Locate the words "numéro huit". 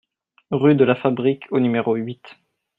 1.59-2.23